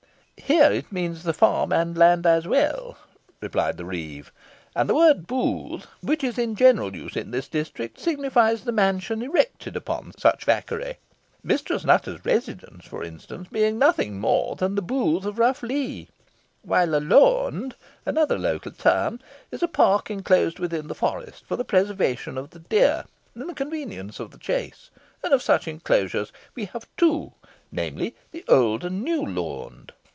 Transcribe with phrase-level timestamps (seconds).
[0.45, 2.97] "Here it means the farm and land as well,"
[3.39, 4.33] replied the reeve;
[4.75, 9.21] "and the word 'booth,' which is in general use in this district, signifies the mansion
[9.21, 10.97] erected upon such vaccary:
[11.41, 16.09] Mistress Nutter's residence, for instance, being nothing more than the booth of Rough Lee:
[16.63, 17.75] while a 'lawnd,'
[18.05, 19.21] another local term,
[19.51, 23.05] is a park inclosed within the forest for the preservation of the deer,
[23.35, 24.89] and the convenience of the chase,
[25.23, 27.31] and of such inclosures we have two,
[27.71, 29.91] namely, the Old and New Lawnd.